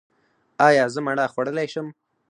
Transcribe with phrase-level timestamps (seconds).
[0.67, 1.87] ایا زه مڼه خوړلی شم؟